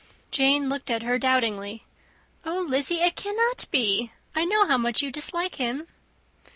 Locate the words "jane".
0.31-0.67